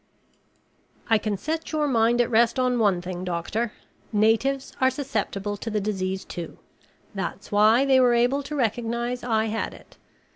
[1.11, 3.71] "I can set your mind at rest on one thing, Doctor.
[4.11, 6.57] Natives are susceptible to the disease, too.
[7.13, 9.97] That's why they were able to recognize I had it.